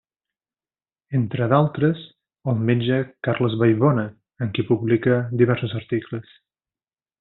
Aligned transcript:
Entre 1.19 1.49
d'altres, 1.51 2.01
el 2.53 2.65
metge 2.71 2.99
Carles 3.29 3.59
Vallbona 3.63 4.09
amb 4.45 4.59
qui 4.59 4.69
publica 4.75 5.23
diversos 5.45 5.81
articles. 5.85 6.39